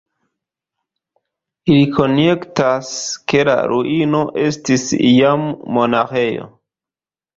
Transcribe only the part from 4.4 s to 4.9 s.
estis